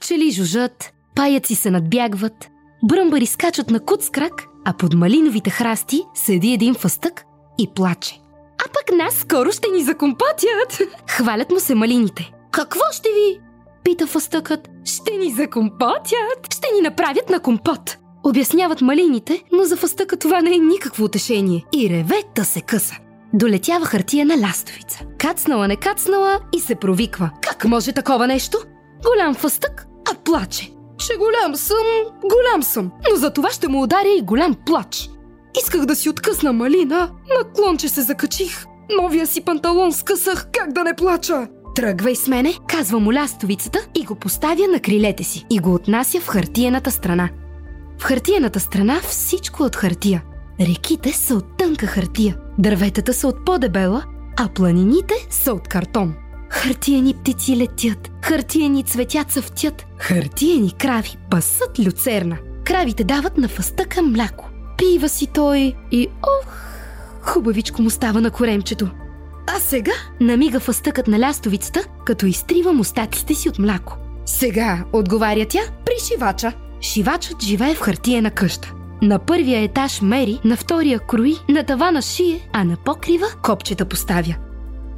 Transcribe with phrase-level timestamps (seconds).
[0.00, 2.50] Пчели жужат, паяци се надбягват,
[2.84, 7.24] бръмбари скачат на куц крак, а под малиновите храсти седи един фъстък
[7.58, 8.20] и плаче.
[8.58, 10.78] А пък нас скоро ще ни закомпатят!
[11.10, 12.32] Хвалят му се малините.
[12.50, 13.40] Какво ще ви?
[13.84, 14.70] Пита фъстъкът.
[14.84, 16.54] Ще ни закомпатят!
[16.54, 17.96] Ще ни направят на компот!
[18.24, 21.64] Обясняват малините, но за фъстъка това не е никакво утешение.
[21.74, 22.94] И реве да се къса.
[23.34, 25.00] Долетява хартия на ластовица.
[25.18, 27.30] Кацнала не кацнала и се провиква.
[27.42, 28.58] Как може такова нещо?
[29.02, 29.86] Голям фъстък,
[30.30, 30.72] плаче.
[30.98, 31.86] Че голям съм,
[32.20, 35.10] голям съм, но за това ще му ударя и голям плач.
[35.58, 38.64] Исках да си откъсна малина, на клонче се закачих.
[38.96, 41.48] Новия си панталон скъсах, как да не плача.
[41.74, 46.20] Тръгвай с мене, казва му лястовицата и го поставя на крилете си и го отнася
[46.20, 47.28] в хартиената страна.
[47.98, 50.22] В хартиената страна всичко от хартия.
[50.60, 54.04] Реките са от тънка хартия, дърветата са от по-дебела,
[54.36, 56.14] а планините са от картон.
[56.50, 62.36] Хартиени птици летят, хартиени цветя цъфтят, хартиени крави пасат люцерна.
[62.64, 64.48] Кравите дават на фъстъка мляко.
[64.78, 66.52] Пива си той и ох,
[67.22, 68.88] хубавичко му става на коремчето.
[69.46, 73.96] А сега намига фъстъкът на лястовицата, като изтрива мустаците си от мляко.
[74.26, 76.52] Сега, отговаря тя, при шивача.
[76.80, 78.72] Шивачът живее в хартиена къща.
[79.02, 84.34] На първия етаж мери, на втория крои, на тавана шие, а на покрива копчета поставя.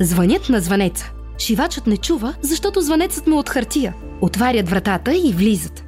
[0.00, 1.12] Звънят на звънеца.
[1.42, 3.94] Шивачът не чува, защото звънецът му от хартия.
[4.20, 5.84] Отварят вратата и влизат.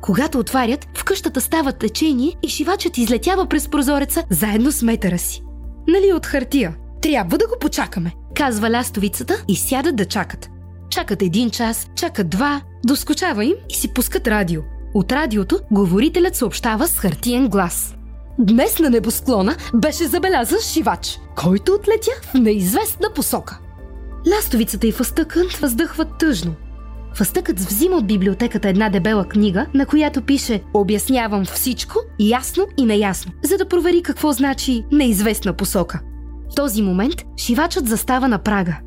[0.00, 5.42] Когато отварят, в къщата става течение и шивачът излетява през прозореца заедно с метъра си.
[5.88, 6.76] Нали от хартия?
[7.02, 10.50] Трябва да го почакаме, казва лястовицата и сядат да чакат.
[10.90, 14.62] Чакат един час, чакат два, доскочава им и си пускат радио.
[14.94, 17.94] От радиото говорителят съобщава с хартиен глас.
[18.38, 23.58] Днес на небосклона беше забелязан шивач, който отлетя в неизвестна посока.
[24.28, 26.54] Лястовицата и фъстъкът въздъхват тъжно.
[27.14, 33.32] Фъстъкът взима от библиотеката една дебела книга, на която пише «Обяснявам всичко, ясно и неясно»,
[33.42, 36.00] за да провери какво значи неизвестна посока.
[36.52, 38.78] В този момент шивачът застава на прага.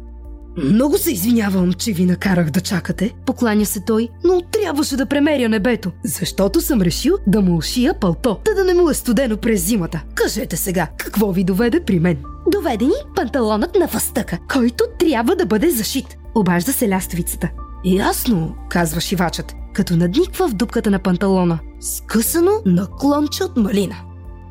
[0.58, 5.50] Много се извинявам, че ви накарах да чакате, покланя се той, но трябваше да премеря
[5.50, 9.66] небето, защото съм решил да му ушия пълто, да да не му е студено през
[9.66, 10.04] зимата.
[10.16, 12.18] Кажете сега, какво ви доведе при мен?
[12.52, 16.18] Доведе ни панталонът на въстъка, който трябва да бъде зашит.
[16.36, 17.50] Обажда се лястовицата.
[17.86, 21.60] Ясно, казва шивачът, като надниква в дупката на панталона.
[21.80, 23.96] Скъсано на клонче от малина.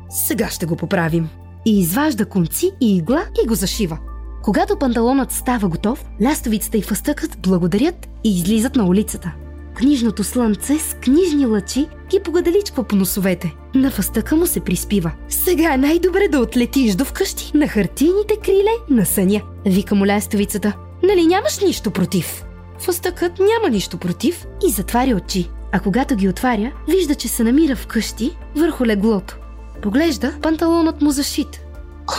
[0.09, 1.29] Сега ще го поправим.
[1.65, 3.97] И изважда конци и игла и го зашива.
[4.47, 9.31] Когато панталонът става готов, лястовицата и фъстъкът благодарят и излизат на улицата.
[9.73, 13.55] Книжното слънце с книжни лъчи ги погадаличква по носовете.
[13.75, 15.11] На фъстъка му се приспива.
[15.29, 19.41] Сега е най-добре да отлетиш до вкъщи на хартийните криле на съня.
[19.65, 20.73] Вика му лястовицата.
[21.03, 22.45] Нали нямаш нищо против?
[22.79, 25.49] Фъстъкът няма нищо против и затваря очи.
[25.71, 29.37] А когато ги отваря, вижда, че се намира вкъщи върху леглото.
[29.81, 31.66] Поглежда панталонът му зашит.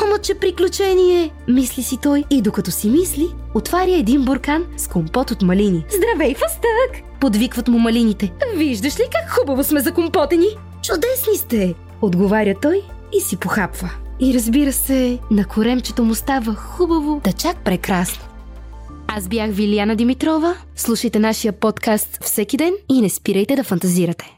[0.05, 1.31] Ама, че приключение!
[1.49, 5.85] Мисли си той и докато си мисли, отваря един буркан с компот от малини.
[5.91, 7.21] Здравей, фъстък!
[7.21, 8.33] Подвикват му малините.
[8.57, 10.49] Виждаш ли как хубаво сме закомпотени?
[10.83, 11.75] Чудесни сте!
[12.03, 12.83] Отговаря той
[13.13, 13.91] и си похапва.
[14.21, 18.25] И разбира се, на коремчето му става хубаво, да чак прекрасно.
[19.09, 20.55] Аз бях Вилияна Димитрова.
[20.77, 24.38] Слушайте нашия подкаст всеки ден и не спирайте да фантазирате.